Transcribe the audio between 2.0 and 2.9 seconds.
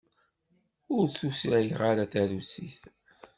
tarusit.